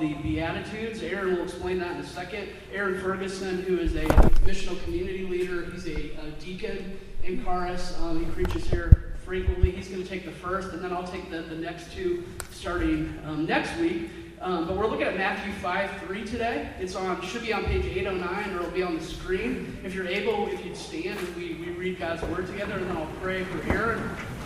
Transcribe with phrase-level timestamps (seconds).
[0.00, 1.02] the Beatitudes.
[1.02, 2.48] Aaron will explain that in a second.
[2.72, 4.04] Aaron Ferguson, who is a
[4.44, 7.98] missional community leader, he's a, a deacon in Karis.
[8.00, 9.70] Um, he preaches here frequently.
[9.70, 13.18] He's going to take the first, and then I'll take the, the next two starting
[13.24, 14.10] um, next week.
[14.40, 16.70] Um, but we're looking at Matthew 5 3 today.
[16.78, 19.76] It's on should be on page 809 or it'll be on the screen.
[19.84, 22.96] If you're able, if you'd stand and we, we read God's word together, and then
[22.96, 24.00] I'll pray for Aaron,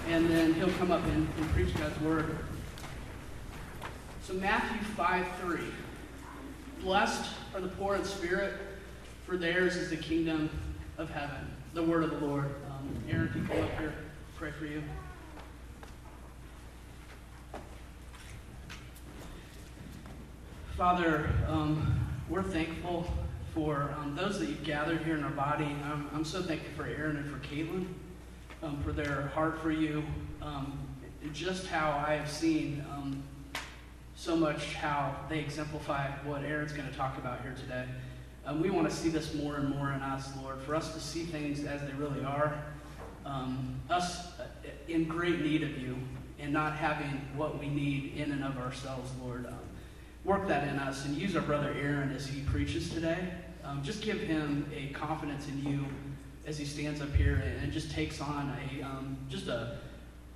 [0.09, 2.39] and then he'll come up and, and preach God's word.
[4.23, 5.61] So Matthew 5 3.
[6.81, 8.55] Blessed are the poor in spirit,
[9.27, 10.49] for theirs is the kingdom
[10.97, 11.51] of heaven.
[11.75, 12.55] The word of the Lord.
[12.71, 13.95] Um, Aaron, can you come up here?
[14.37, 14.81] Pray for you.
[20.77, 23.09] Father, um, we're thankful
[23.55, 25.77] for um, those that you've gathered here in our body.
[25.85, 27.87] I'm, I'm so thankful for Aaron and for Caitlin,
[28.63, 30.05] um, for their heart for you.
[30.41, 30.79] Um,
[31.33, 33.23] just how I have seen um,
[34.23, 37.85] so much how they exemplify what Aaron's going to talk about here today.
[38.47, 41.01] Um, we want to see this more and more in us, Lord, for us to
[41.01, 42.63] see things as they really are.
[43.27, 44.45] Um, us uh,
[44.87, 45.97] in great need of you
[46.39, 49.45] and not having what we need in and of ourselves, Lord.
[49.47, 49.59] Um,
[50.25, 53.29] work that in us and use our brother Aaron as he preaches today.
[53.65, 55.85] Um, just give him a confidence in you
[56.47, 59.79] as he stands up here and, and just takes on a um, just a,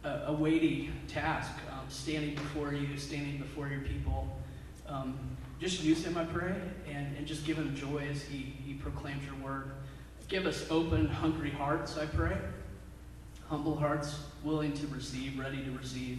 [0.06, 4.28] a, a weighty task, um, standing before you, standing before your people.
[4.88, 5.18] Um,
[5.60, 6.54] just use him, I pray,
[6.88, 9.72] and, and just give him joy as he, he proclaims your word.
[10.28, 12.36] Give us open, hungry hearts, I pray.
[13.48, 16.18] Humble hearts, willing to receive, ready to receive.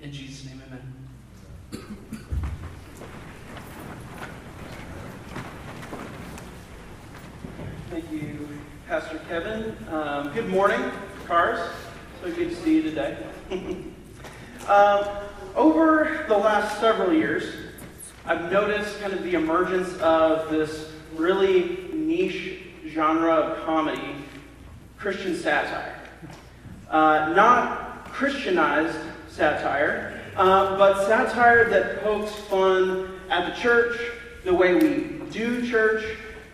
[0.00, 0.94] In Jesus' name, amen.
[7.90, 8.48] Thank you,
[8.88, 9.76] Pastor Kevin.
[9.90, 10.80] Um, good morning,
[11.26, 11.85] Karis.
[12.26, 13.16] So good to see you today.
[14.66, 15.04] um,
[15.54, 17.54] over the last several years,
[18.24, 24.16] I've noticed kind of the emergence of this really niche genre of comedy,
[24.98, 26.00] Christian satire.
[26.90, 28.98] Uh, not Christianized
[29.28, 34.00] satire, uh, but satire that pokes fun at the church,
[34.42, 36.02] the way we do church,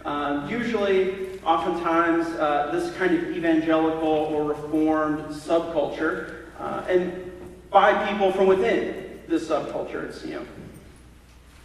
[0.04, 7.32] uh, usually oftentimes uh, this kind of evangelical or reformed subculture, uh, and
[7.70, 10.08] by people from within this subculture.
[10.08, 10.46] It's, you know,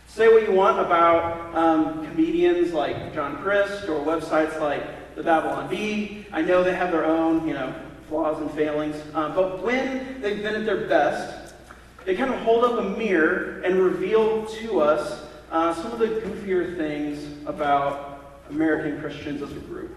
[0.07, 5.69] say what you want about um, comedians like John Crist or websites like the Babylon
[5.69, 6.25] Bee.
[6.31, 7.73] I know they have their own, you know,
[8.09, 11.53] flaws and failings, uh, but when they've been at their best,
[12.05, 16.07] they kind of hold up a mirror and reveal to us uh, some of the
[16.07, 18.06] goofier things about
[18.49, 19.95] American Christians as a group.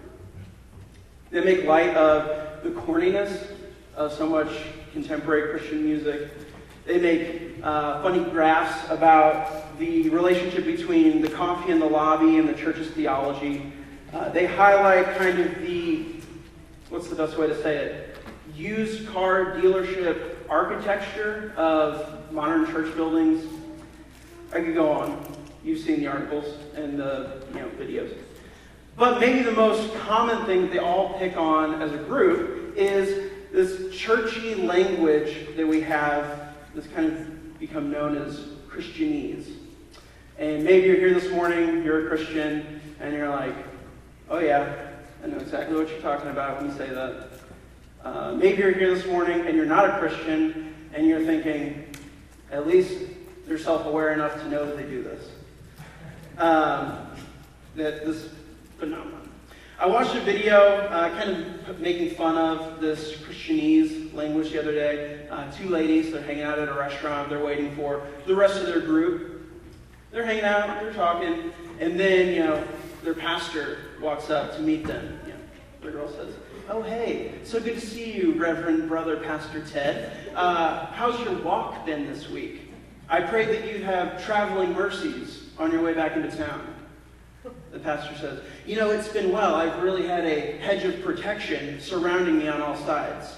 [1.29, 3.47] They make light of the corniness
[3.95, 4.49] of so much
[4.91, 6.29] contemporary Christian music.
[6.85, 12.49] They make uh, funny graphs about the relationship between the coffee in the lobby and
[12.49, 13.71] the church's theology.
[14.13, 16.05] Uh, they highlight kind of the,
[16.89, 18.17] what's the best way to say it,
[18.55, 23.45] used car dealership architecture of modern church buildings.
[24.51, 25.35] I could go on.
[25.63, 28.17] You've seen the articles and the you know, videos.
[28.97, 33.31] But maybe the most common thing that they all pick on as a group is
[33.51, 39.53] this churchy language that we have that's kind of become known as Christianese.
[40.37, 43.55] And maybe you're here this morning, you're a Christian, and you're like,
[44.29, 44.73] oh yeah,
[45.23, 47.27] I know exactly what you're talking about when you say that.
[48.03, 51.85] Uh, maybe you're here this morning and you're not a Christian, and you're thinking,
[52.51, 52.93] at least
[53.45, 55.29] they're self aware enough to know that they do this.
[56.37, 57.07] Um,
[57.75, 58.29] that this
[58.81, 59.29] phenomenon.
[59.77, 61.29] I watched a video uh, kind
[61.67, 65.27] of making fun of this Christianese language the other day.
[65.29, 68.65] Uh, two ladies, they're hanging out at a restaurant, they're waiting for the rest of
[68.65, 69.43] their group.
[70.09, 72.67] They're hanging out, they're talking, and then, you know,
[73.03, 75.19] their pastor walks up to meet them.
[75.27, 75.39] You know,
[75.83, 76.33] the girl says,
[76.67, 80.11] Oh, hey, so good to see you, Reverend Brother Pastor Ted.
[80.35, 82.71] Uh, how's your walk been this week?
[83.09, 86.70] I pray that you have traveling mercies on your way back into town.
[87.71, 89.55] The pastor says, You know, it's been well.
[89.55, 93.35] I've really had a hedge of protection surrounding me on all sides.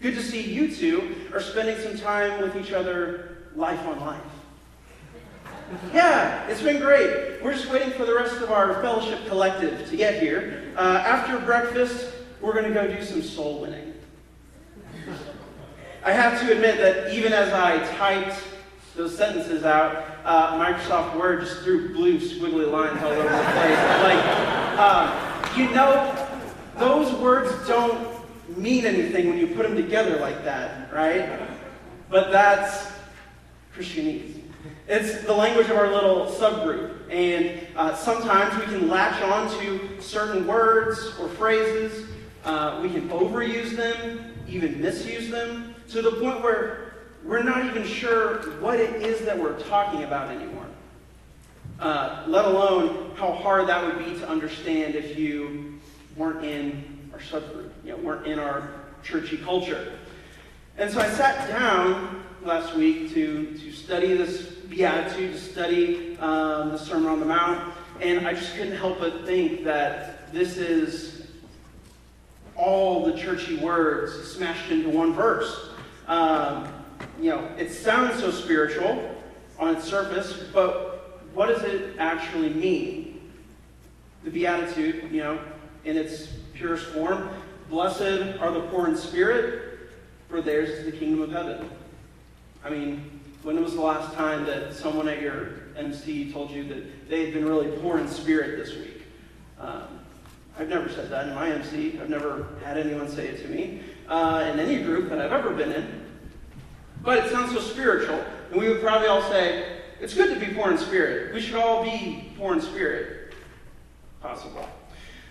[0.00, 4.20] Good to see you two are spending some time with each other, life on life.
[5.92, 7.42] Yeah, it's been great.
[7.42, 10.72] We're just waiting for the rest of our fellowship collective to get here.
[10.76, 13.94] Uh, after breakfast, we're going to go do some soul winning.
[16.04, 18.40] I have to admit that even as I typed
[18.94, 23.78] those sentences out, uh, Microsoft Word just threw blue squiggly lines all over the place.
[24.02, 24.24] like,
[24.76, 26.28] uh, you know,
[26.78, 28.08] those words don't
[28.56, 31.40] mean anything when you put them together like that, right?
[32.10, 32.92] But that's
[33.74, 34.42] Christianese.
[34.88, 36.92] It's the language of our little subgroup.
[37.10, 42.06] And uh, sometimes we can latch on to certain words or phrases.
[42.44, 46.85] Uh, we can overuse them, even misuse them, to the point where
[47.26, 50.66] we're not even sure what it is that we're talking about anymore.
[51.80, 55.78] Uh, let alone how hard that would be to understand if you
[56.16, 58.70] weren't in our subgroup, you know, weren't in our
[59.02, 59.92] churchy culture.
[60.78, 66.70] And so I sat down last week to, to study this beatitude, to study um,
[66.70, 71.26] the Sermon on the Mount, and I just couldn't help but think that this is
[72.54, 75.70] all the churchy words smashed into one verse.
[76.06, 76.68] Um,
[77.20, 79.16] you know, it sounds so spiritual
[79.58, 83.30] on its surface, but what does it actually mean?
[84.24, 85.38] The Beatitude, you know,
[85.84, 87.30] in its purest form,
[87.68, 89.90] blessed are the poor in spirit,
[90.28, 91.70] for theirs is the kingdom of heaven.
[92.64, 97.08] I mean, when was the last time that someone at your MC told you that
[97.08, 99.02] they had been really poor in spirit this week?
[99.60, 100.00] Um,
[100.58, 101.98] I've never said that in my MC.
[102.00, 105.50] I've never had anyone say it to me uh, in any group that I've ever
[105.50, 106.05] been in.
[107.06, 108.20] But it sounds so spiritual,
[108.50, 111.32] and we would probably all say, it's good to be poor in spirit.
[111.32, 113.32] We should all be poor in spirit.
[114.20, 114.68] Possible.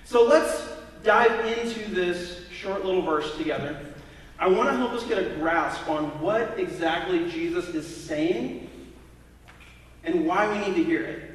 [0.06, 0.70] So let's
[1.04, 3.78] dive into this short little verse together.
[4.40, 8.70] I want to help us get a grasp on what exactly Jesus is saying
[10.06, 11.32] and why we need to hear it.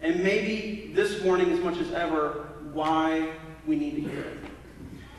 [0.00, 3.32] And maybe this morning, as much as ever, why
[3.66, 4.38] we need to hear it.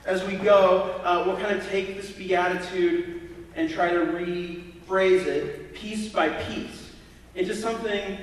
[0.08, 3.25] As we go, uh, we'll kind of take this beatitude
[3.56, 6.92] and try to rephrase it piece by piece
[7.36, 8.18] into something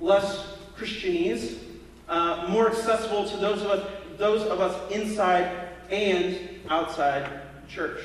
[0.00, 1.58] less Christianese,
[2.08, 6.38] uh, more accessible to those of us, those of us inside and
[6.68, 7.28] outside
[7.68, 8.00] church.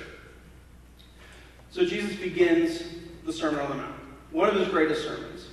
[1.72, 2.84] So Jesus begins
[3.26, 3.96] the Sermon on the Mount,
[4.32, 5.48] one of his greatest sermons,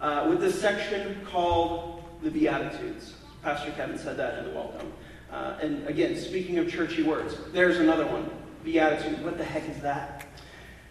[0.00, 3.14] uh, with this section called the Beatitudes.
[3.42, 4.92] Pastor Kevin said that in the welcome.
[5.30, 8.30] Uh, and again, speaking of churchy words, there's another one
[8.64, 9.24] Beatitude.
[9.24, 10.26] What the heck is that?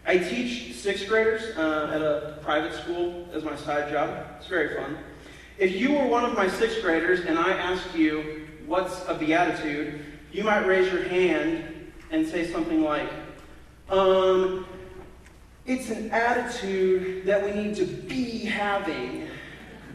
[0.06, 4.26] I teach sixth graders uh, at a private school as my side job.
[4.38, 4.98] It's very fun.
[5.58, 10.04] If you were one of my sixth graders and I asked you, what's a beatitude,
[10.32, 13.10] you might raise your hand and say something like,
[13.90, 14.66] um,
[15.66, 19.28] it's an attitude that we need to be having.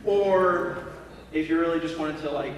[0.05, 0.87] Or
[1.33, 2.53] if you really just wanted to like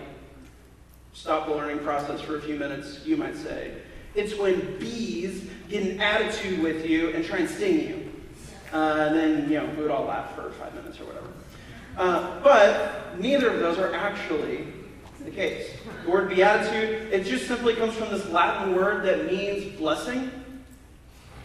[1.14, 3.72] stop the learning process for a few minutes, you might say,
[4.14, 8.12] it's when bees get an attitude with you and try and sting you.
[8.72, 11.26] Uh, and then, you know, we would all laugh for five minutes or whatever.
[11.96, 14.66] Uh, but neither of those are actually
[15.24, 15.70] the case.
[16.04, 20.30] The word beatitude, it just simply comes from this Latin word that means blessing.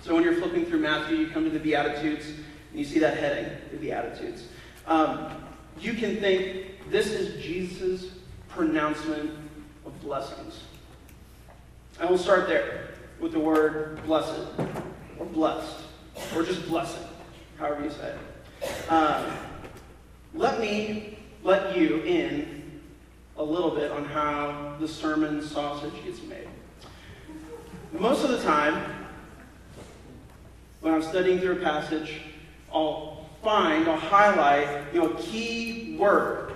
[0.01, 3.17] So when you're flipping through Matthew, you come to the Beatitudes, and you see that
[3.17, 4.47] heading, the Beatitudes.
[4.85, 5.31] Um,
[5.79, 8.11] you can think this is Jesus'
[8.49, 9.31] pronouncement
[9.85, 10.63] of blessings.
[12.03, 12.89] And we'll start there
[13.21, 14.41] with the word blessed,
[15.17, 15.85] or blessed,
[16.35, 17.07] or just blessing,
[17.57, 18.13] however you say
[18.61, 18.91] it.
[18.91, 19.25] Um,
[20.33, 22.81] let me let you in
[23.37, 26.49] a little bit on how the sermon sausage gets made.
[27.93, 28.83] Most of the time,
[30.81, 32.19] when I'm studying through a passage,
[32.73, 36.51] I'll find, I'll highlight, you know, a key word,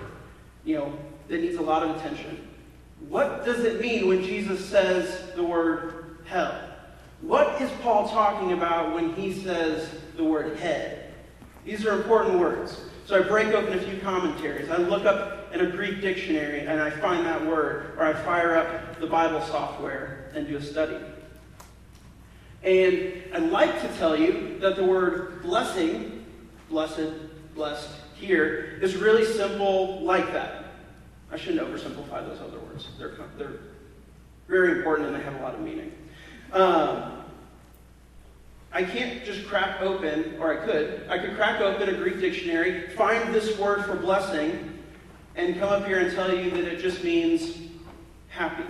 [0.66, 0.92] you know,
[1.28, 2.47] that needs a lot of attention.
[3.08, 6.60] What does it mean when Jesus says the word hell?
[7.20, 11.14] What is Paul talking about when he says the word head?
[11.64, 12.80] These are important words.
[13.06, 14.70] So I break open a few commentaries.
[14.70, 18.56] I look up in a Greek dictionary and I find that word, or I fire
[18.56, 20.98] up the Bible software and do a study.
[22.62, 26.24] And I'd like to tell you that the word blessing,
[26.68, 27.12] blessed,
[27.54, 30.67] blessed here, is really simple like that.
[31.30, 32.88] I shouldn't oversimplify those other words.
[32.98, 33.60] They're, they're
[34.48, 35.92] very important and they have a lot of meaning.
[36.52, 37.24] Um,
[38.72, 42.88] I can't just crack open, or I could, I could crack open a Greek dictionary,
[42.88, 44.78] find this word for blessing,
[45.36, 47.56] and come up here and tell you that it just means
[48.28, 48.64] happy.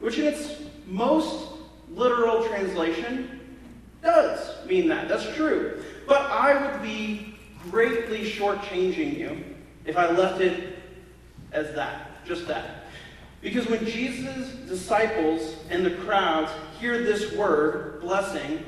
[0.00, 1.48] Which in its most
[1.90, 3.56] literal translation
[4.02, 5.08] does mean that.
[5.08, 5.82] That's true.
[6.06, 7.36] But I would be
[7.70, 9.42] greatly shortchanging you
[9.84, 10.73] if I left it
[11.54, 12.84] as that, just that.
[13.40, 18.64] Because when Jesus' disciples and the crowds hear this word, blessing,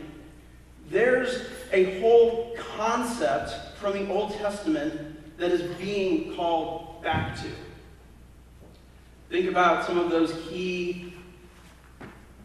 [0.91, 7.49] there's a whole concept from the Old Testament that is being called back to.
[9.29, 11.15] Think about some of those key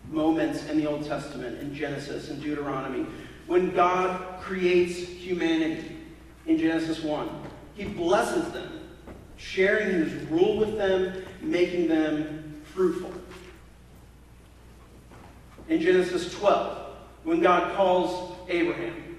[0.10, 3.05] moments in the Old Testament, in Genesis and Deuteronomy,
[3.48, 5.98] when God creates humanity.
[6.48, 7.29] in Genesis 1.
[7.75, 8.80] He blesses them,
[9.41, 13.12] sharing his rule with them, making them fruitful.
[15.67, 19.17] In Genesis 12, when God calls Abraham,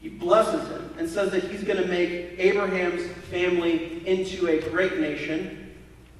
[0.00, 4.98] he blesses him and says that he's going to make Abraham's family into a great
[4.98, 5.74] nation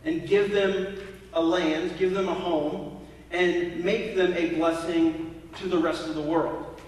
[0.04, 0.98] and give them
[1.32, 6.14] a land, give them a home, and make them a blessing to the rest of
[6.14, 6.80] the world.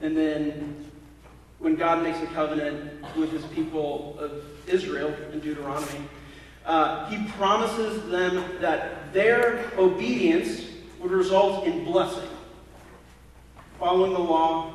[0.00, 0.83] And then
[1.64, 5.98] when God makes a covenant with his people of Israel in Deuteronomy,
[6.66, 10.66] uh, he promises them that their obedience
[11.00, 12.28] would result in blessing.
[13.78, 14.74] Following the law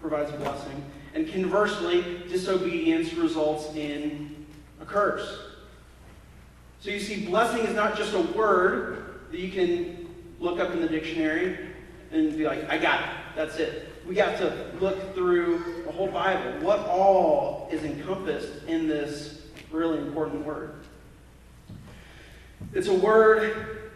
[0.00, 0.84] provides blessing,
[1.14, 4.44] and conversely, disobedience results in
[4.80, 5.38] a curse.
[6.80, 10.08] So you see, blessing is not just a word that you can
[10.40, 11.58] look up in the dictionary
[12.10, 13.08] and be like, I got it.
[13.36, 13.92] That's it.
[14.04, 16.64] We have to look through whole Bible.
[16.64, 20.84] What all is encompassed in this really important word?
[22.72, 23.90] It's a word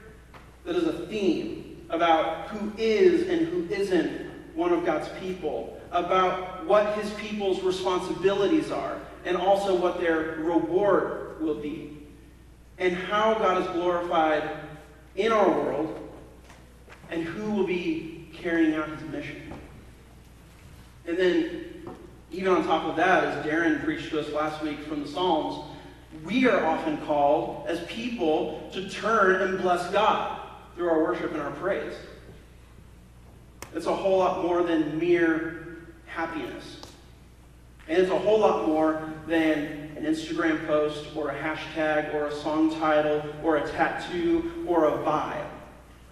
[0.64, 4.10] that is a theme about who is and who isn't
[4.56, 11.40] one of God's people, about what his people's responsibilities are, and also what their reward
[11.40, 12.04] will be,
[12.78, 14.50] and how God is glorified
[15.14, 16.10] in our world,
[17.10, 19.52] and who will be carrying out his mission.
[21.06, 21.61] And then,
[22.42, 25.64] even on top of that, as Darren preached to us last week from the Psalms,
[26.24, 30.40] we are often called as people to turn and bless God
[30.74, 31.94] through our worship and our praise.
[33.76, 36.80] It's a whole lot more than mere happiness.
[37.86, 42.34] And it's a whole lot more than an Instagram post or a hashtag or a
[42.34, 45.46] song title or a tattoo or a vibe,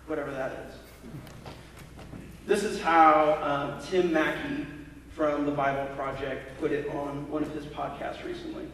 [0.07, 0.75] whatever that is.
[2.47, 4.69] This is how um, Tim Mackie
[5.21, 8.65] from the Bible Project put it on one of his podcasts recently.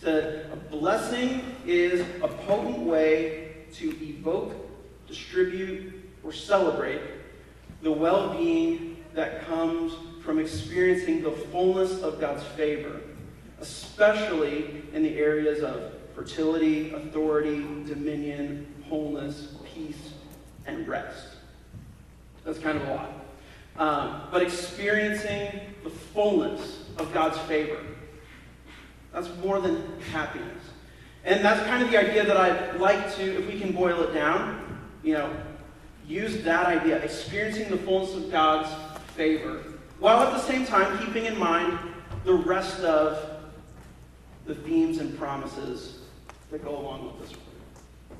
[0.00, 4.54] Said, A blessing is a potent way to evoke,
[5.08, 7.00] distribute, or celebrate
[7.82, 13.00] the well being that comes from experiencing the fullness of God's favor,
[13.60, 20.12] especially in the areas of fertility, authority, dominion, wholeness, peace,
[20.64, 21.26] and rest.
[22.44, 23.17] That's kind of a lot.
[23.78, 27.78] Um, but experiencing the fullness of God's favor.
[29.12, 30.64] That's more than happiness.
[31.24, 34.12] And that's kind of the idea that I'd like to, if we can boil it
[34.12, 35.30] down, you know,
[36.06, 38.68] use that idea, experiencing the fullness of God's
[39.14, 39.62] favor,
[40.00, 41.78] while at the same time keeping in mind
[42.24, 43.42] the rest of
[44.46, 46.00] the themes and promises
[46.50, 48.18] that go along with this word.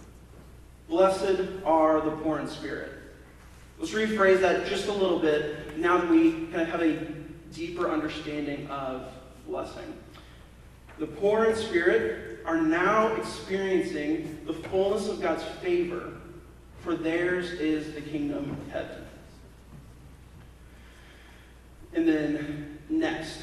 [0.88, 2.97] Blessed are the poor in spirit.
[3.78, 6.98] Let's rephrase that just a little bit now that we kind of have a
[7.52, 9.12] deeper understanding of
[9.46, 9.94] blessing.
[10.98, 16.12] The poor in spirit are now experiencing the fullness of God's favor
[16.80, 19.04] for theirs is the kingdom of heaven.
[21.92, 23.42] And then next,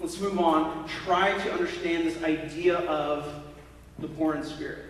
[0.00, 0.88] let's move on.
[1.04, 3.44] Try to understand this idea of
[3.98, 4.84] the poor in spirit.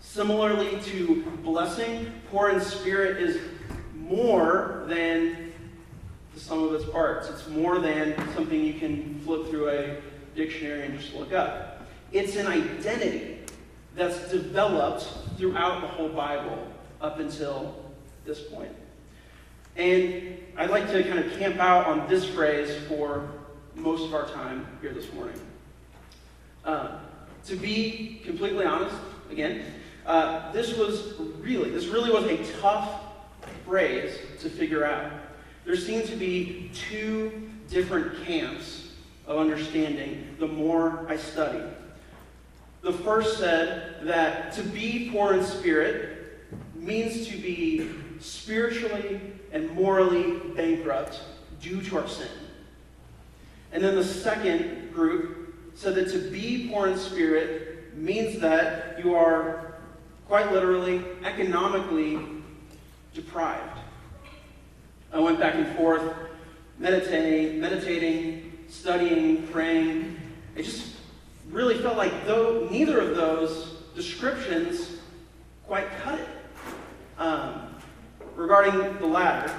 [0.00, 3.38] Similarly to blessing, poor in spirit is
[4.08, 5.52] more than
[6.34, 7.28] the sum of its parts.
[7.28, 9.96] It's more than something you can flip through a
[10.34, 11.86] dictionary and just look up.
[12.12, 13.38] It's an identity
[13.94, 15.08] that's developed
[15.38, 16.70] throughout the whole Bible
[17.00, 17.74] up until
[18.24, 18.72] this point.
[19.76, 23.28] And I'd like to kind of camp out on this phrase for
[23.74, 25.38] most of our time here this morning.
[26.64, 26.98] Uh,
[27.46, 28.96] to be completely honest,
[29.30, 29.64] again,
[30.06, 33.05] uh, this was really, this really was a tough
[33.66, 35.12] phrase to figure out.
[35.64, 38.92] There seem to be two different camps
[39.26, 41.62] of understanding the more I study.
[42.82, 46.46] The first said that to be poor in spirit
[46.76, 49.20] means to be spiritually
[49.50, 51.20] and morally bankrupt
[51.60, 52.28] due to our sin.
[53.72, 59.14] And then the second group said that to be poor in spirit means that you
[59.16, 59.74] are
[60.28, 62.18] quite literally economically
[63.16, 63.78] deprived.
[65.10, 66.02] I went back and forth,
[66.78, 70.20] meditating, meditating, studying, praying.
[70.54, 70.96] It just
[71.48, 74.98] really felt like though neither of those descriptions
[75.66, 76.28] quite cut it.
[77.18, 77.74] Um,
[78.34, 79.52] regarding the latter,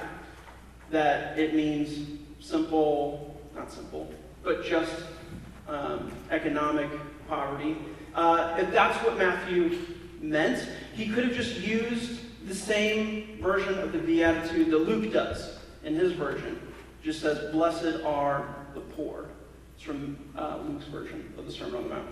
[0.91, 4.93] that it means simple, not simple, but just
[5.67, 6.89] um, economic
[7.27, 7.75] poverty.
[8.13, 9.79] Uh, if that's what Matthew
[10.21, 15.57] meant, he could have just used the same version of the Beatitude that Luke does
[15.83, 16.59] in his version.
[17.03, 19.25] Just says, Blessed are the poor.
[19.75, 22.07] It's from uh, Luke's version of the Sermon on the Mount.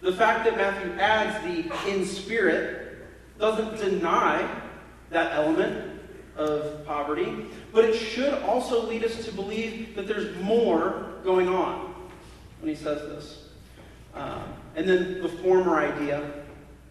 [0.00, 2.98] The fact that Matthew adds the in spirit
[3.38, 4.48] doesn't deny
[5.10, 6.00] that element
[6.36, 11.94] of poverty, but it should also lead us to believe that there's more going on
[12.60, 13.48] when he says this.
[14.14, 16.30] Um, and then the former idea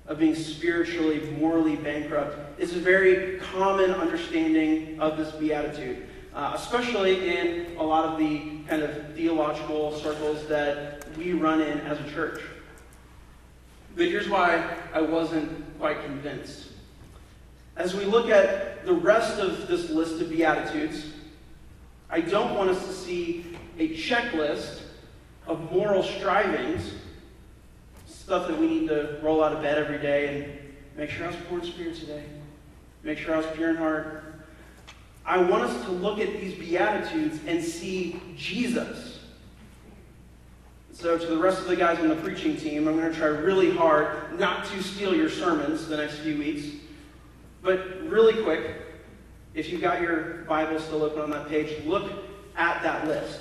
[0.08, 7.38] of being spiritually, morally bankrupt is a very common understanding of this beatitude, uh, especially
[7.38, 12.10] in a lot of the kind of theological circles that we run in as a
[12.12, 12.42] church.
[13.96, 16.70] But here's why I wasn't quite convinced.
[17.76, 21.14] As we look at the rest of this list of Beatitudes,
[22.10, 24.82] I don't want us to see a checklist
[25.46, 26.94] of moral strivings,
[28.28, 31.28] stuff that we need to roll out of bed every day and make sure I
[31.28, 32.26] was poor in spirit today,
[33.02, 34.22] make sure I was pure in heart.
[35.26, 39.20] I want us to look at these Beatitudes and see Jesus.
[40.92, 43.28] So, to the rest of the guys on the preaching team, I'm going to try
[43.28, 46.68] really hard not to steal your sermons the next few weeks.
[47.62, 48.76] But really quick,
[49.54, 52.12] if you've got your Bible still open on that page, look
[52.58, 53.40] at that list.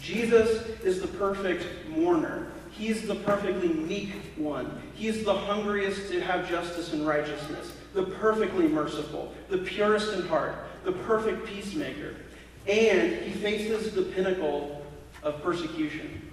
[0.00, 2.51] Jesus is the perfect mourner.
[2.72, 4.80] He's the perfectly meek one.
[4.94, 10.56] He's the hungriest to have justice and righteousness, the perfectly merciful, the purest in heart,
[10.84, 12.16] the perfect peacemaker.
[12.66, 14.84] And he faces the pinnacle
[15.22, 16.30] of persecution.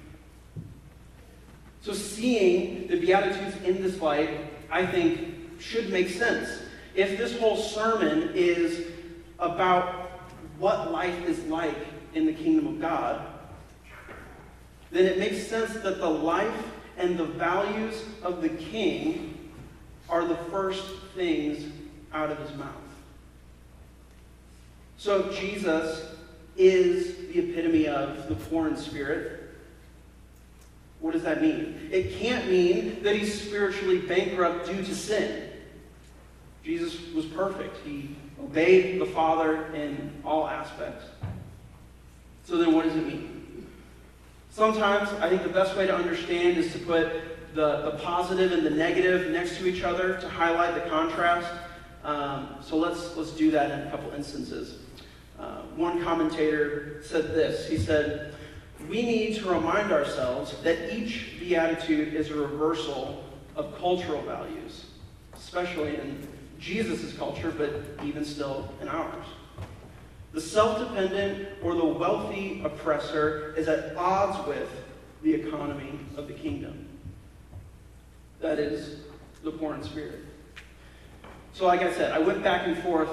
[1.81, 6.49] So, seeing the Beatitudes in this light, I think, should make sense
[6.95, 8.87] if this whole sermon is
[9.39, 10.11] about
[10.57, 11.77] what life is like
[12.13, 13.25] in the kingdom of God,
[14.91, 16.65] then it makes sense that the life
[16.97, 19.51] and the values of the king
[20.09, 21.71] are the first things
[22.13, 22.73] out of his mouth.
[24.97, 26.05] So Jesus
[26.57, 29.39] is the epitome of the poor in spirit.
[30.99, 31.89] What does that mean?
[31.91, 35.49] It can't mean that he's spiritually bankrupt due to sin.
[36.63, 37.77] Jesus was perfect.
[37.85, 41.05] He obeyed the Father in all aspects.
[42.43, 43.38] So then, what does it mean?
[44.49, 48.65] Sometimes I think the best way to understand is to put the, the positive and
[48.65, 51.51] the negative next to each other to highlight the contrast.
[52.03, 54.77] Um, so let's, let's do that in a couple instances.
[55.39, 58.33] Uh, one commentator said this He said,
[58.89, 63.23] We need to remind ourselves that each beatitude is a reversal
[63.55, 64.85] of cultural values,
[65.33, 66.27] especially in
[66.59, 69.25] Jesus' culture, but even still in ours.
[70.31, 74.69] The self dependent or the wealthy oppressor is at odds with
[75.23, 76.87] the economy of the kingdom.
[78.39, 79.01] That is
[79.43, 80.19] the poor in spirit.
[81.53, 83.09] So, like I said, I went back and forth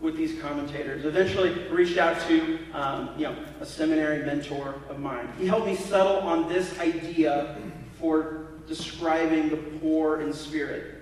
[0.00, 1.04] with these commentators.
[1.04, 5.28] Eventually, reached out to um, you know a seminary mentor of mine.
[5.38, 7.56] He helped me settle on this idea
[7.98, 10.98] for describing the poor in spirit.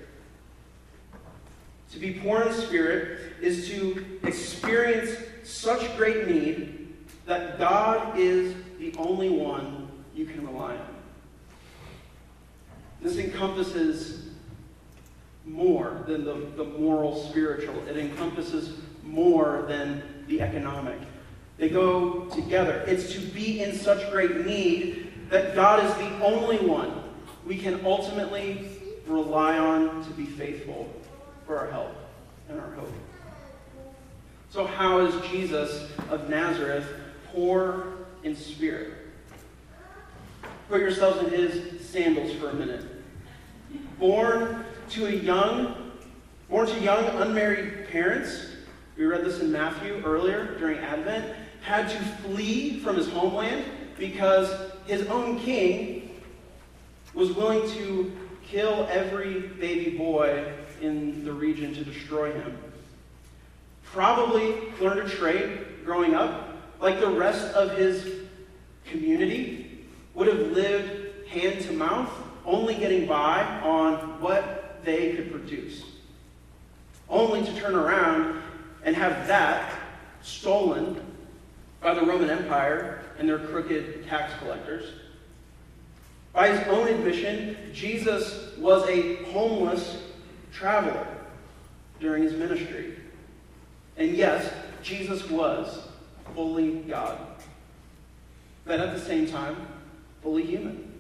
[1.93, 5.11] To be poor in spirit is to experience
[5.45, 6.95] such great need
[7.27, 10.97] that God is the only one you can rely on.
[13.01, 14.29] This encompasses
[15.47, 20.99] more than the, the moral spiritual, it encompasses more than the economic.
[21.57, 22.85] They go together.
[22.87, 27.03] It's to be in such great need that God is the only one
[27.47, 28.67] we can ultimately
[29.07, 30.89] rely on to be faithful
[31.47, 31.95] for our help
[32.49, 32.93] and our hope.
[34.51, 36.85] So, how is Jesus of Nazareth
[37.33, 37.87] poor
[38.25, 38.95] in spirit?
[40.69, 42.85] Put yourselves in his sandals for a minute.
[44.01, 45.93] Born to a young,
[46.49, 48.47] born to young unmarried parents,
[48.97, 51.33] we read this in Matthew earlier during Advent,
[51.63, 53.65] had to flee from his homeland
[53.97, 54.53] because
[54.85, 56.21] his own king
[57.15, 58.11] was willing to
[58.45, 62.59] kill every baby boy in the region to destroy him.
[63.93, 68.27] Probably learned a trade growing up, like the rest of his
[68.87, 72.11] community, would have lived hand to mouth,
[72.47, 75.83] only getting by on what they could produce.
[77.09, 78.41] Only to turn around
[78.85, 79.73] and have that
[80.23, 81.01] stolen
[81.81, 84.85] by the Roman Empire and their crooked tax collectors.
[86.33, 89.99] By his own admission, Jesus was a homeless
[90.53, 91.07] traveler
[91.99, 93.00] during his ministry.
[93.97, 95.87] And yes, Jesus was
[96.35, 97.19] fully God,
[98.65, 99.57] but at the same time,
[100.23, 100.93] fully human.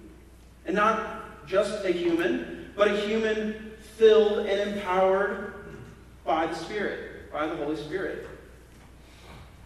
[0.66, 5.55] And not just a human, but a human filled and empowered
[6.24, 8.26] by the Spirit, by the Holy Spirit.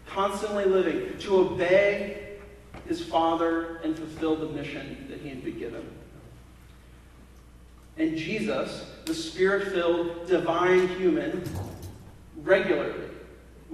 [0.06, 2.38] Constantly living to obey
[2.86, 5.90] his Father and fulfill the mission that he had been given.
[7.96, 11.44] And Jesus, the spirit filled, divine human,
[12.42, 13.13] regularly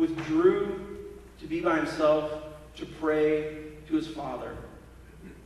[0.01, 0.81] withdrew
[1.39, 2.33] to be by himself
[2.75, 4.57] to pray to his Father,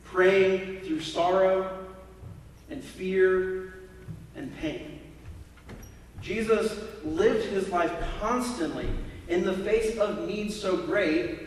[0.05, 1.85] praying through sorrow
[2.69, 3.73] and fear
[4.33, 5.01] and pain.
[6.21, 7.91] Jesus lived his life
[8.21, 8.87] constantly
[9.27, 11.37] in the face of needs so great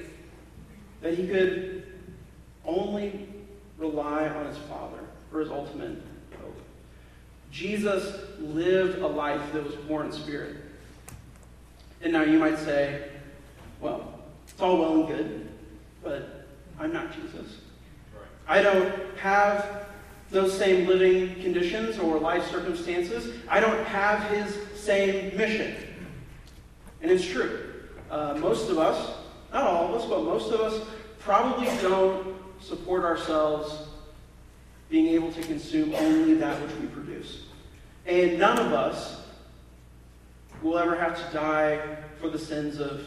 [1.01, 1.87] that he could
[2.67, 3.27] only
[3.79, 6.03] rely on his Father for his ultimate
[6.43, 6.61] hope.
[7.51, 10.57] Jesus lived a life that was poor in spirit.
[12.03, 13.09] And now you might say,
[13.81, 15.49] well, it's all well and good,
[16.03, 16.47] but
[16.79, 17.59] I'm not Jesus.
[18.47, 19.87] I don't have
[20.31, 23.35] those same living conditions or life circumstances.
[23.49, 25.75] I don't have his same mission.
[27.03, 27.75] And it's true.
[28.11, 29.17] Uh, most of us,
[29.53, 30.87] not all of us, but most of us
[31.19, 33.89] probably don't support ourselves
[34.89, 37.43] being able to consume only that which we produce.
[38.07, 39.18] And none of us
[40.63, 43.07] will ever have to die for the sins of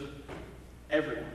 [0.89, 1.25] everyone.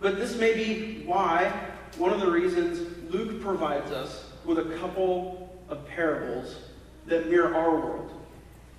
[0.00, 1.52] But this may be why,
[1.98, 6.56] one of the reasons Luke provides us with a couple of parables
[7.06, 8.10] that mirror our world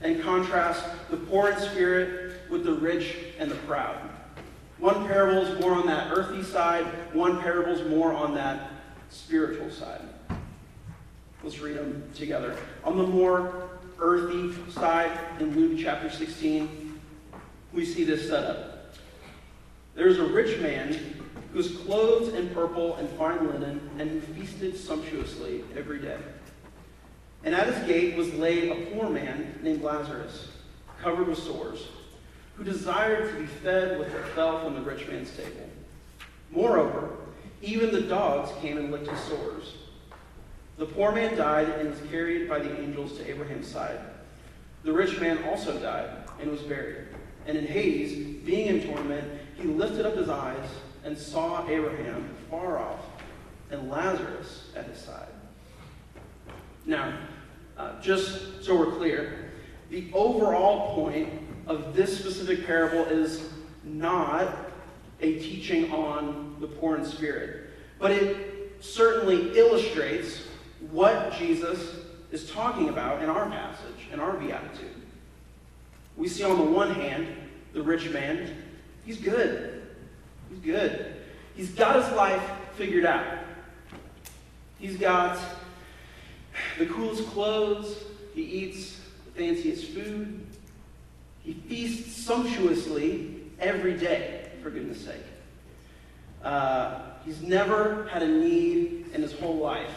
[0.01, 3.97] and contrast the poor in spirit with the rich and the proud.
[4.79, 8.71] One parable is more on that earthy side, one parable is more on that
[9.09, 10.01] spiritual side.
[11.43, 12.57] Let's read them together.
[12.83, 13.69] On the more
[14.01, 16.99] earthy side, in Luke chapter 16,
[17.71, 18.95] we see this setup.
[19.93, 20.93] There's a rich man
[21.51, 26.17] who was clothed in purple and fine linen and feasted sumptuously every day.
[27.43, 30.49] And at his gate was laid a poor man named Lazarus,
[31.01, 31.87] covered with sores,
[32.55, 35.69] who desired to be fed with what fell from the rich man's table.
[36.49, 37.09] Moreover,
[37.61, 39.75] even the dogs came and licked his sores.
[40.81, 43.99] The poor man died and was carried by the angels to Abraham's side.
[44.81, 47.05] The rich man also died and was buried.
[47.45, 50.67] And in Hades, being in torment, he lifted up his eyes
[51.03, 52.99] and saw Abraham far off
[53.69, 55.27] and Lazarus at his side.
[56.87, 57.15] Now,
[57.77, 59.51] uh, just so we're clear,
[59.91, 61.29] the overall point
[61.67, 63.51] of this specific parable is
[63.83, 64.71] not
[65.19, 70.47] a teaching on the poor in spirit, but it certainly illustrates
[70.91, 71.95] what Jesus
[72.31, 74.95] is talking about in our passage, in our beatitude.
[76.17, 77.27] We see on the one hand
[77.73, 78.55] the rich man,
[79.05, 79.87] he's good.
[80.49, 81.15] He's good.
[81.55, 82.43] He's got his life
[82.75, 83.25] figured out.
[84.79, 85.39] He's got
[86.77, 90.45] the coolest clothes, he eats the fanciest food,
[91.43, 95.23] he feasts sumptuously every day, for goodness sake.
[96.43, 99.91] Uh, he's never had a need in his whole life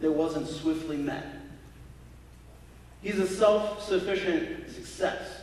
[0.00, 1.26] that wasn't swiftly met.
[3.02, 5.40] He's a self sufficient success.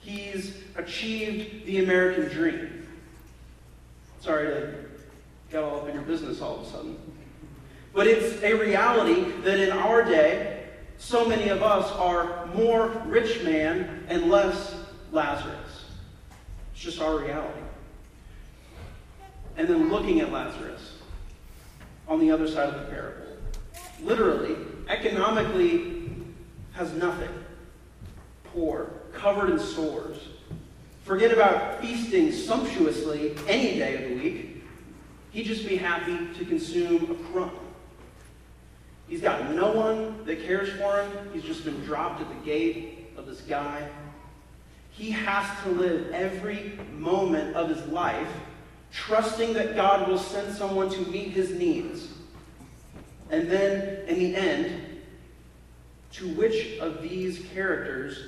[0.00, 2.88] He's achieved the American dream.
[4.20, 4.74] Sorry to
[5.50, 6.98] get all up in your business all of a sudden.
[7.94, 10.64] But it's a reality that in our day,
[10.98, 14.74] so many of us are more rich man and less
[15.10, 15.84] Lazarus.
[16.72, 17.60] It's just our reality.
[19.56, 20.92] And then looking at Lazarus
[22.08, 23.21] on the other side of the parable.
[24.02, 24.56] Literally,
[24.88, 26.12] economically,
[26.72, 27.30] has nothing.
[28.44, 30.18] Poor, covered in sores.
[31.04, 34.64] Forget about feasting sumptuously any day of the week.
[35.30, 37.50] He'd just be happy to consume a crumb.
[39.08, 41.30] He's got no one that cares for him.
[41.32, 43.88] He's just been dropped at the gate of this guy.
[44.90, 48.28] He has to live every moment of his life
[48.92, 52.08] trusting that God will send someone to meet his needs.
[53.32, 55.00] And then, in the end,
[56.12, 58.18] to which of these characters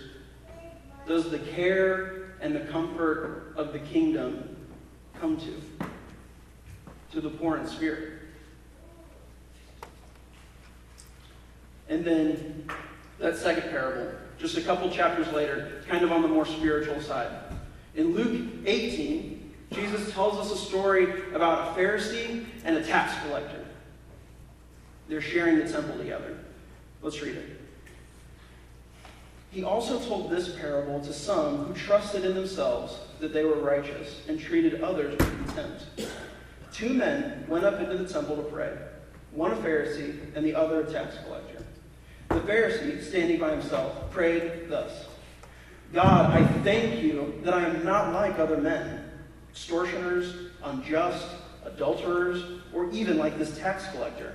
[1.06, 4.56] does the care and the comfort of the kingdom
[5.20, 5.86] come to?
[7.12, 8.14] To the poor in spirit.
[11.90, 12.66] And then
[13.18, 17.30] that second parable, just a couple chapters later, kind of on the more spiritual side.
[17.94, 23.63] In Luke 18, Jesus tells us a story about a Pharisee and a tax collector.
[25.08, 26.38] They're sharing the temple together.
[27.02, 27.60] Let's read it.
[29.50, 34.22] He also told this parable to some who trusted in themselves that they were righteous
[34.28, 35.84] and treated others with contempt.
[36.72, 38.76] Two men went up into the temple to pray,
[39.30, 41.62] one a Pharisee and the other a tax collector.
[42.30, 45.06] The Pharisee, standing by himself, prayed thus
[45.92, 49.08] God, I thank you that I am not like other men,
[49.52, 51.24] extortioners, unjust,
[51.64, 54.34] adulterers, or even like this tax collector.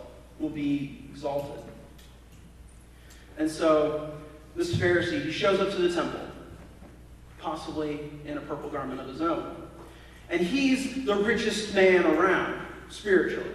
[0.41, 1.63] will be exalted.
[3.37, 4.11] And so,
[4.55, 6.19] this Pharisee, he shows up to the temple,
[7.39, 9.55] possibly in a purple garment of his own.
[10.29, 13.49] And he's the richest man around, spiritually.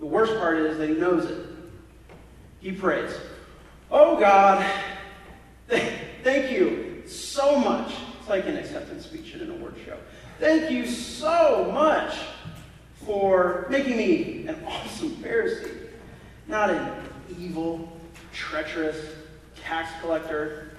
[0.00, 1.46] The worst part is that he knows it.
[2.60, 3.12] He prays,
[3.90, 4.64] Oh God,
[5.68, 7.92] thank you so much.
[8.20, 9.96] It's like an acceptance speech at an award show.
[10.38, 12.16] Thank you so much
[13.04, 15.88] for making me an awesome Pharisee,
[16.46, 17.02] not an
[17.38, 17.90] evil,
[18.32, 18.96] treacherous
[19.62, 20.76] tax collector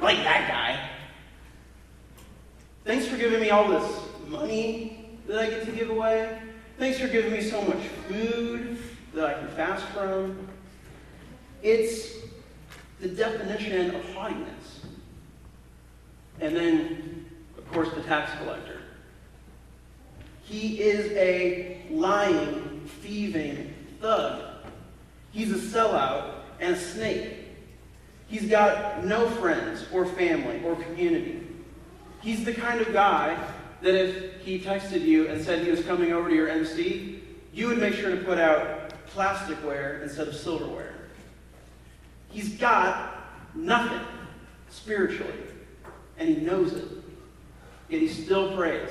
[0.00, 0.90] like that guy.
[2.84, 6.40] Thanks for giving me all this money that I get to give away.
[6.78, 8.78] Thanks for giving me so much food
[9.14, 10.48] that I can fast from.
[11.62, 12.12] It's
[13.00, 14.82] the definition of haughtiness.
[16.40, 18.82] And then, of course, the tax collector.
[20.48, 24.44] He is a lying, thieving thug.
[25.32, 27.34] He's a sellout and a snake.
[28.28, 31.46] He's got no friends or family or community.
[32.22, 33.36] He's the kind of guy
[33.82, 37.66] that if he texted you and said he was coming over to your MC, you
[37.66, 40.94] would make sure to put out plasticware instead of silverware.
[42.30, 44.06] He's got nothing
[44.70, 45.32] spiritually,
[46.18, 46.88] and he knows it.
[47.88, 48.90] Yet he still prays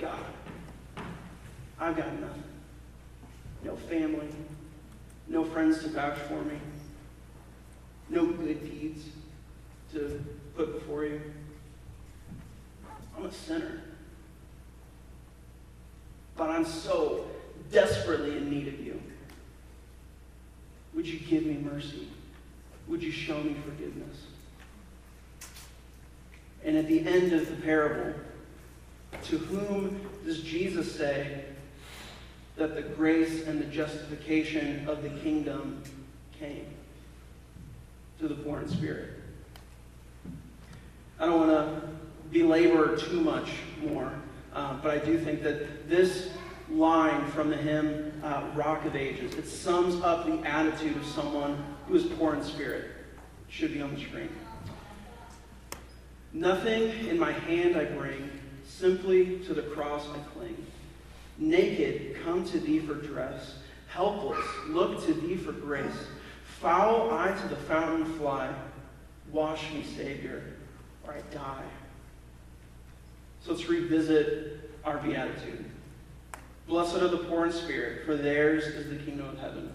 [0.00, 0.24] God,
[1.80, 2.44] I've got nothing.
[3.64, 4.28] No family,
[5.26, 6.58] no friends to vouch for me,
[8.08, 9.04] no good deeds
[9.92, 10.24] to
[10.56, 11.20] put before you.
[13.16, 13.82] I'm a sinner.
[16.36, 17.26] But I'm so
[17.72, 19.00] desperately in need of you.
[20.94, 22.08] Would you give me mercy?
[22.86, 24.16] Would you show me forgiveness?
[26.64, 28.14] And at the end of the parable,
[29.24, 31.44] to whom does Jesus say
[32.56, 35.82] that the grace and the justification of the kingdom
[36.38, 36.66] came?
[38.20, 39.10] To the poor in spirit.
[41.20, 41.88] I don't want to
[42.30, 43.50] belabor too much
[43.82, 44.12] more,
[44.54, 46.30] uh, but I do think that this
[46.70, 51.64] line from the hymn uh, Rock of Ages, it sums up the attitude of someone
[51.86, 52.84] who is poor in spirit.
[53.48, 54.28] It should be on the screen.
[56.32, 58.30] Nothing in my hand I bring,
[58.68, 60.66] simply to the cross I cling.
[61.38, 63.54] Naked, come to thee for dress.
[63.88, 66.06] Helpless, look to thee for grace.
[66.60, 68.52] Foul I to the fountain fly.
[69.32, 70.42] Wash me, Savior,
[71.06, 71.64] or I die.
[73.40, 75.64] So let's revisit our beatitude.
[76.66, 79.72] Blessed are the poor in spirit, for theirs is the kingdom of heaven.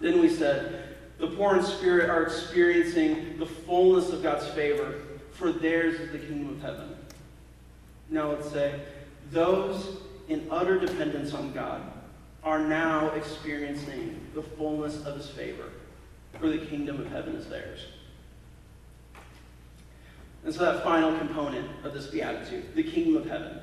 [0.00, 4.94] Then we said, the poor in spirit are experiencing the fullness of God's favor,
[5.32, 6.96] for theirs is the kingdom of heaven.
[8.10, 8.80] Now let's say,
[9.30, 11.82] those in utter dependence on God
[12.42, 15.70] are now experiencing the fullness of his favor,
[16.38, 17.80] for the kingdom of heaven is theirs.
[20.44, 23.60] And so that final component of this beatitude, the kingdom of heaven.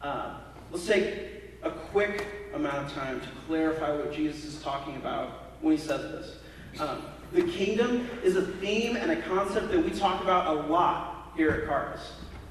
[0.00, 0.38] Uh,
[0.70, 1.14] let's take
[1.62, 6.00] a quick amount of time to clarify what Jesus is talking about when he says
[6.00, 6.80] this.
[6.80, 11.32] Um, the kingdom is a theme and a concept that we talk about a lot
[11.36, 12.00] here at Karis.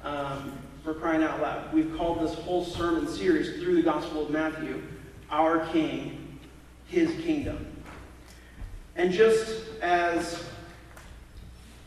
[0.04, 1.72] Um, for crying out loud.
[1.72, 4.82] We've called this whole sermon series through the Gospel of Matthew,
[5.30, 6.38] Our King,
[6.88, 7.66] His Kingdom.
[8.96, 10.44] And just as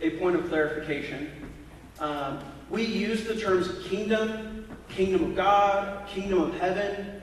[0.02, 1.30] a point of clarification,
[2.00, 7.22] um, we use the terms kingdom, kingdom of God, kingdom of heaven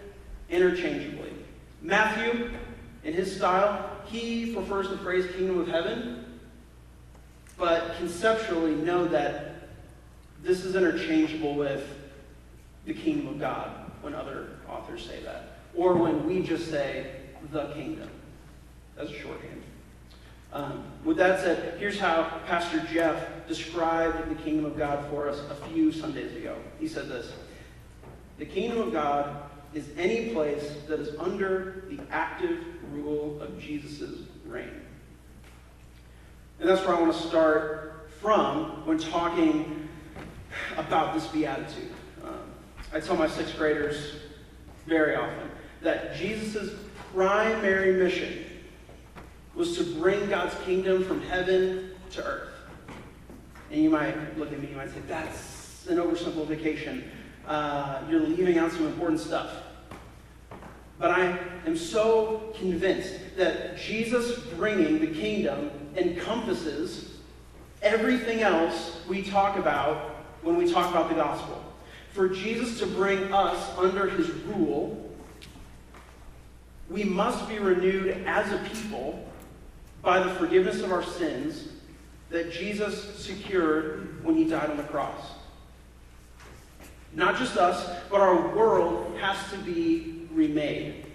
[0.51, 1.33] interchangeably.
[1.81, 2.51] Matthew,
[3.03, 6.39] in his style, he prefers the phrase kingdom of heaven,
[7.57, 9.52] but conceptually know that
[10.43, 11.87] this is interchangeable with
[12.85, 17.13] the kingdom of God when other authors say that, or when we just say
[17.53, 18.11] the kingdom
[18.97, 19.63] That's a shorthand.
[20.53, 25.41] Um, with that said, here's how Pastor Jeff described the kingdom of God for us
[25.51, 26.57] a few Sundays ago.
[26.79, 27.33] He said this
[28.39, 29.37] The kingdom of God
[29.73, 32.59] is any place that is under the active
[32.93, 34.83] rule of Jesus' reign.
[36.61, 39.89] And that's where I want to start from when talking
[40.77, 41.93] about this beatitude.
[42.25, 42.39] Um,
[42.93, 44.17] I tell my sixth graders
[44.87, 46.71] very often that Jesus'
[47.13, 48.45] primary mission
[49.55, 52.49] was to bring God's kingdom from heaven to earth.
[53.71, 57.05] And you might look at me, you might say, that's an oversimplification.
[57.47, 59.51] Uh, you're leaving out some important stuff.
[60.99, 67.17] But I am so convinced that Jesus bringing the kingdom encompasses
[67.83, 70.12] everything else we talk about
[70.43, 71.63] when we talk about the gospel.
[72.13, 75.11] For Jesus to bring us under his rule,
[76.91, 79.27] we must be renewed as a people
[80.03, 81.69] by the forgiveness of our sins
[82.31, 85.33] that Jesus secured when he died on the cross.
[87.15, 91.07] Not just us, but our world has to be remade.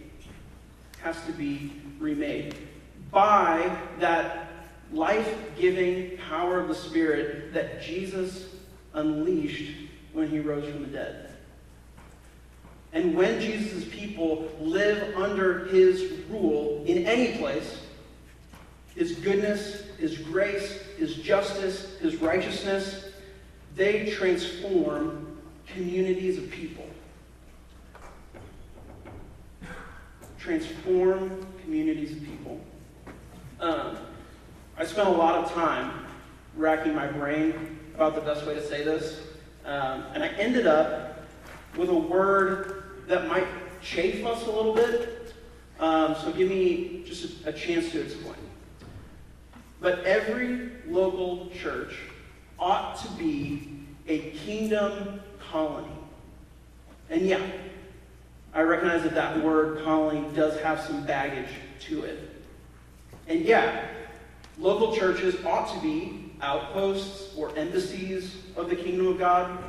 [1.02, 2.56] Has to be remade
[3.12, 4.50] by that
[4.92, 8.48] life giving power of the Spirit that Jesus
[8.98, 9.74] unleashed
[10.14, 11.34] when he rose from the dead.
[12.94, 17.82] And when Jesus' people live under his rule in any place,
[18.96, 23.06] his goodness, his grace, his justice, his righteousness,
[23.76, 26.90] they transform communities of people.
[30.40, 32.60] Transform communities of people.
[33.60, 33.98] Um,
[34.78, 35.92] I spent a lot of time
[36.56, 39.22] racking my brain about the best way to say this,
[39.66, 41.26] um, and I ended up
[41.76, 43.48] with a word that might
[43.82, 45.34] chafe us a little bit.
[45.80, 48.36] Um, so give me just a, a chance to explain.
[49.82, 51.96] But every local church
[52.60, 53.68] ought to be
[54.08, 55.88] a kingdom colony.
[57.10, 57.42] And yeah,
[58.54, 61.50] I recognize that that word colony does have some baggage
[61.88, 62.30] to it.
[63.28, 63.88] And yeah,
[64.60, 69.64] local churches ought to be outposts or embassies of the kingdom of God.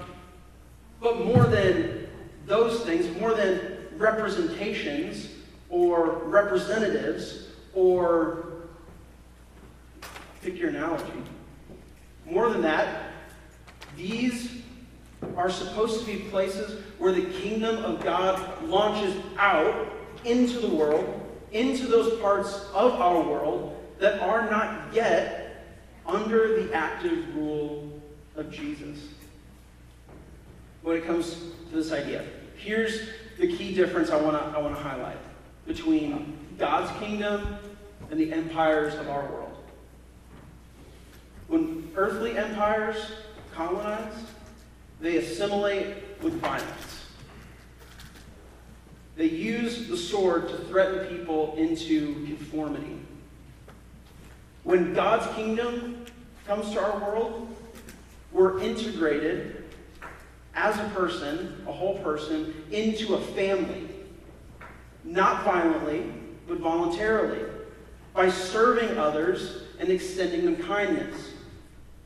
[1.00, 2.08] But more than
[2.46, 5.28] those things, more than representations
[5.70, 8.46] or representatives or
[10.42, 11.12] pick your analogy.
[12.24, 13.12] More than that,
[13.96, 14.62] these
[15.36, 19.92] are supposed to be places where the kingdom of God launches out
[20.24, 25.47] into the world, into those parts of our world that are not yet
[26.08, 28.00] under the active rule
[28.34, 28.98] of Jesus.
[30.82, 31.34] When it comes
[31.70, 32.24] to this idea,
[32.56, 35.18] here's the key difference I want to I want to highlight
[35.66, 37.56] between God's kingdom
[38.10, 39.54] and the empires of our world.
[41.46, 42.96] When earthly empires
[43.54, 44.14] colonize,
[45.00, 47.04] they assimilate with violence.
[49.16, 52.98] They use the sword to threaten people into conformity.
[54.68, 56.04] When God's kingdom
[56.46, 57.48] comes to our world,
[58.32, 59.64] we're integrated
[60.54, 63.88] as a person, a whole person, into a family.
[65.04, 66.12] Not violently,
[66.46, 67.46] but voluntarily.
[68.12, 71.30] By serving others and extending them kindness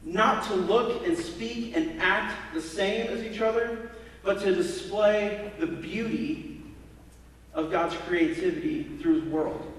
[0.05, 3.91] not to look and speak and act the same as each other,
[4.23, 6.63] but to display the beauty
[7.55, 9.72] of God's creativity through his world.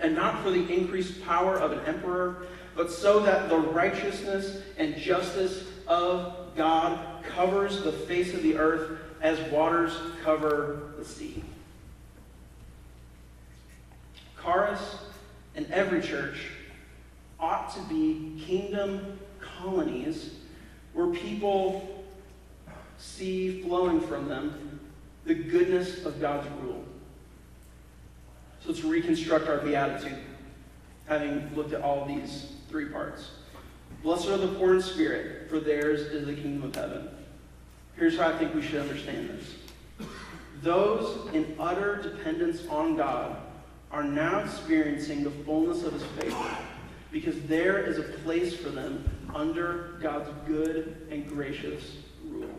[0.00, 4.96] And not for the increased power of an emperor, but so that the righteousness and
[4.96, 11.42] justice of God covers the face of the earth as waters cover the sea.
[14.40, 14.98] Karis
[15.56, 16.50] and every church
[17.40, 20.36] ought to be kingdom colonies
[20.92, 22.04] where people
[22.98, 24.80] see flowing from them
[25.24, 26.84] the goodness of God's rule.
[28.68, 30.18] So let's reconstruct our beatitude,
[31.06, 33.30] having looked at all these three parts.
[34.02, 37.08] Blessed are the poor in spirit, for theirs is the kingdom of heaven.
[37.96, 40.06] Here's how I think we should understand this.
[40.60, 43.38] Those in utter dependence on God
[43.90, 46.56] are now experiencing the fullness of his favor
[47.10, 49.02] because there is a place for them
[49.34, 52.50] under God's good and gracious rule.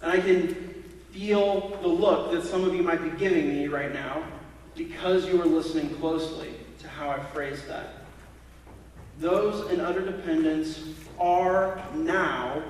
[0.00, 0.73] And I can
[1.14, 4.24] feel the look that some of you might be giving me right now
[4.74, 7.94] because you are listening closely to how I phrased that.
[9.20, 10.80] Those in utter dependence
[11.20, 12.60] are now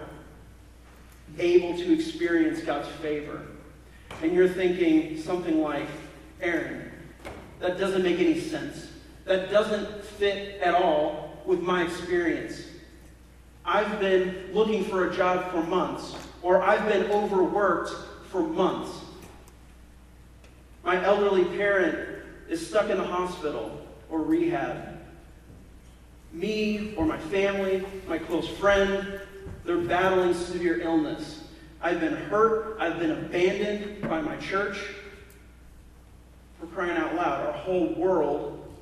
[1.38, 3.46] able to experience God's favor.
[4.22, 5.88] And you're thinking something like,
[6.42, 6.92] Aaron,
[7.60, 8.88] that doesn't make any sense.
[9.24, 12.62] That doesn't fit at all with my experience.
[13.64, 17.94] I've been looking for a job for months, or I've been overworked
[18.34, 18.90] for months.
[20.82, 23.80] My elderly parent is stuck in the hospital
[24.10, 24.98] or rehab.
[26.32, 29.20] Me or my family, my close friend,
[29.64, 31.44] They're battling severe illness.
[31.80, 32.76] I've been hurt.
[32.80, 34.78] I've been abandoned by my church.
[36.58, 38.74] For crying out loud, our whole world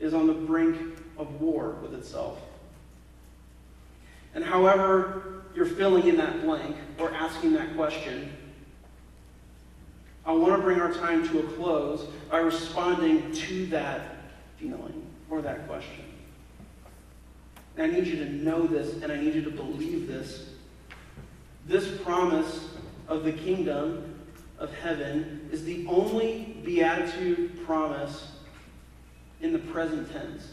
[0.00, 2.40] is on the brink of war with itself.
[4.34, 8.32] And however you're filling in that blank or asking that question,
[10.24, 14.16] I want to bring our time to a close by responding to that
[14.56, 16.04] feeling or that question.
[17.76, 20.50] And I need you to know this and I need you to believe this.
[21.66, 22.68] This promise
[23.08, 24.14] of the kingdom
[24.58, 28.32] of heaven is the only beatitude promise
[29.40, 30.46] in the present tense.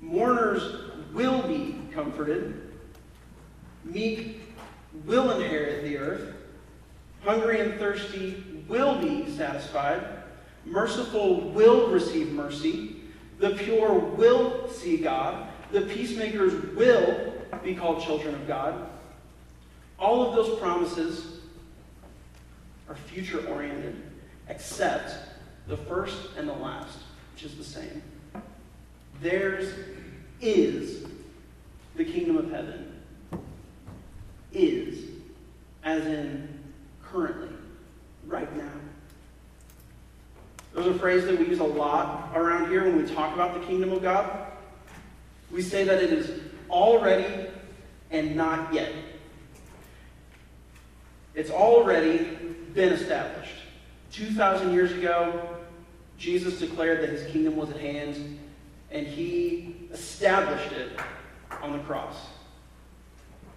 [0.00, 2.72] Mourners will be comforted.
[3.84, 4.42] Meek
[5.06, 6.34] will inherit the earth.
[7.24, 10.04] Hungry and thirsty will be satisfied.
[10.66, 12.96] Merciful will receive mercy.
[13.38, 15.48] The pure will see God.
[15.72, 18.90] The peacemakers will be called children of God.
[19.98, 21.40] All of those promises
[22.88, 24.02] are future oriented,
[24.48, 25.14] except
[25.66, 26.98] the first and the last,
[27.32, 28.02] which is the same.
[29.22, 29.72] Theirs
[30.42, 31.06] is
[31.96, 33.00] the kingdom of heaven.
[34.52, 35.06] Is,
[35.82, 36.53] as in
[37.14, 37.48] currently,
[38.26, 38.72] right now.
[40.74, 43.64] There's a phrase that we use a lot around here when we talk about the
[43.66, 44.48] kingdom of God.
[45.52, 47.46] We say that it is already
[48.10, 48.92] and not yet.
[51.36, 52.36] It's already
[52.74, 53.54] been established.
[54.10, 55.48] 2,000 years ago,
[56.18, 58.40] Jesus declared that his kingdom was at hand,
[58.90, 60.98] and he established it
[61.62, 62.16] on the cross.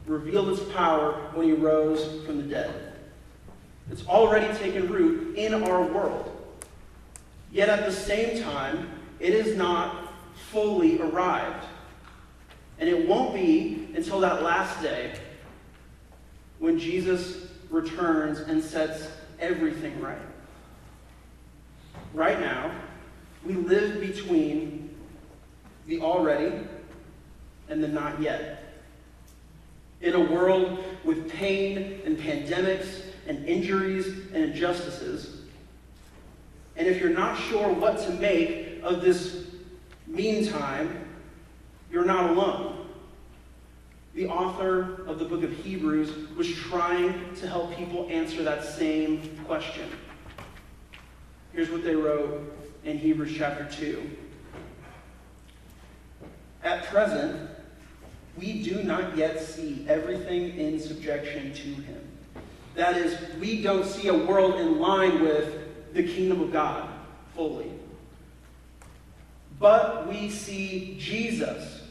[0.06, 2.87] Revealed its power when he rose from the dead.
[3.92, 6.34] It's already taken root in our world.
[7.52, 10.14] Yet at the same time, it is not
[10.52, 11.66] fully arrived.
[12.80, 15.14] And it won't be until that last day
[16.60, 19.08] when Jesus returns and sets
[19.40, 20.18] everything right.
[22.14, 22.72] Right now,
[23.46, 24.96] we live between
[25.88, 26.68] the already
[27.70, 28.64] and the not yet.
[30.02, 35.42] In a world with pain and pandemics and injuries and injustices,
[36.78, 39.48] and if you're not sure what to make of this
[40.06, 41.06] meantime,
[41.92, 42.88] you're not alone.
[44.14, 49.38] The author of the book of Hebrews was trying to help people answer that same
[49.46, 49.90] question.
[51.54, 52.54] Here's what they wrote
[52.84, 54.10] in Hebrews chapter 2.
[56.64, 57.50] At present,
[58.38, 62.07] we do not yet see everything in subjection to him.
[62.78, 66.88] That is, we don't see a world in line with the kingdom of God
[67.36, 67.72] fully.
[69.60, 71.82] But we see Jesus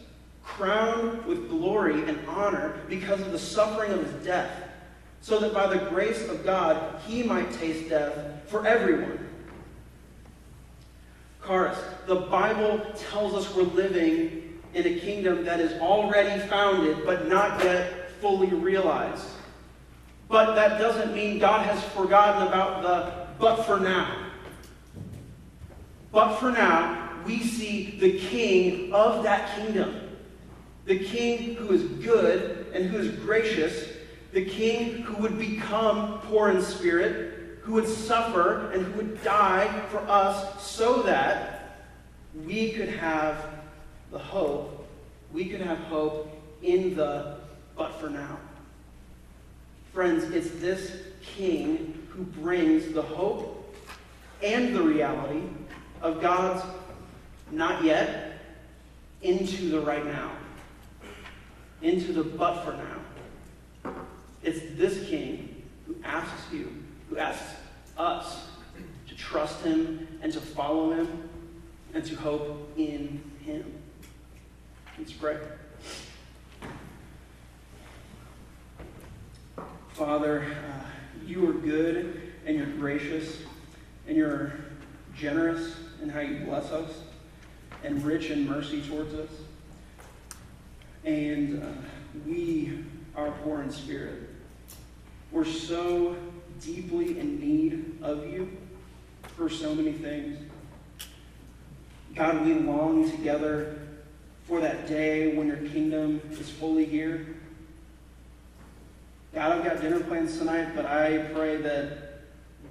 [0.44, 4.62] crowned with glory and honor because of the suffering of his death,
[5.20, 8.16] so that by the grace of God he might taste death
[8.46, 9.18] for everyone.
[11.42, 12.80] Karis, the Bible
[13.10, 18.50] tells us we're living in a kingdom that is already founded but not yet fully
[18.50, 19.26] realized.
[20.28, 24.26] But that doesn't mean God has forgotten about the but for now.
[26.10, 30.00] But for now, we see the king of that kingdom.
[30.86, 33.88] The king who is good and who is gracious.
[34.32, 39.68] The king who would become poor in spirit, who would suffer and who would die
[39.90, 41.86] for us so that
[42.46, 43.46] we could have
[44.10, 44.88] the hope,
[45.32, 46.30] we could have hope
[46.62, 47.38] in the
[47.76, 48.38] but for now.
[49.96, 50.92] Friends, it's this
[51.22, 53.74] king who brings the hope
[54.42, 55.40] and the reality
[56.02, 56.62] of God's
[57.50, 58.42] not yet
[59.22, 60.32] into the right now,
[61.80, 63.94] into the but for now.
[64.42, 66.70] It's this king who asks you,
[67.08, 67.54] who asks
[67.96, 68.48] us
[69.08, 71.26] to trust him and to follow him
[71.94, 73.64] and to hope in him.
[74.98, 75.38] Let's pray.
[79.96, 80.84] Father, uh,
[81.26, 83.38] you are good and you're gracious
[84.06, 84.52] and you're
[85.16, 87.00] generous in how you bless us
[87.82, 89.30] and rich in mercy towards us.
[91.06, 91.66] And uh,
[92.26, 92.84] we
[93.16, 94.28] are poor in spirit.
[95.32, 96.14] We're so
[96.60, 98.54] deeply in need of you
[99.34, 100.38] for so many things.
[102.14, 103.78] God, we long together
[104.44, 107.35] for that day when your kingdom is fully here.
[109.36, 112.22] God, I've got dinner plans tonight, but I pray that,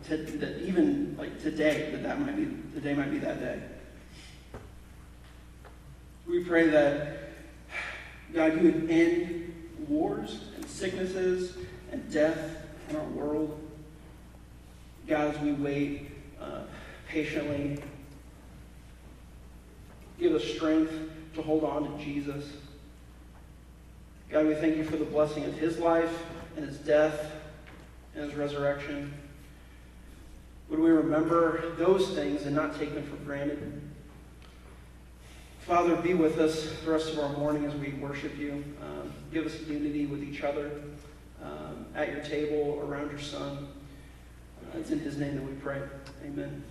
[0.07, 3.61] to, that even like today, that that might be today might be that day.
[6.27, 7.29] We pray that
[8.33, 9.53] God, you would end
[9.87, 11.55] wars and sicknesses
[11.91, 12.57] and death
[12.89, 13.61] in our world.
[15.05, 16.09] God, as we wait
[16.41, 16.61] uh,
[17.07, 17.79] patiently,
[20.17, 20.91] give us strength
[21.35, 22.53] to hold on to Jesus.
[24.31, 26.23] God, we thank you for the blessing of his life
[26.55, 27.31] and his death
[28.15, 29.13] and his resurrection.
[30.69, 33.81] Would we remember those things and not take them for granted?
[35.59, 38.63] Father, be with us the rest of our morning as we worship you.
[38.81, 40.71] Um, give us unity with each other
[41.43, 43.67] um, at your table, around your son.
[44.61, 45.81] Uh, it's in his name that we pray.
[46.23, 46.63] Amen.